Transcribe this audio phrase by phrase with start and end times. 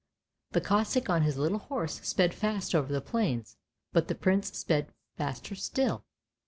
[0.53, 3.57] The Kossack on his little horse sped fast over the plains,
[3.93, 6.05] but the Prince sped faster still.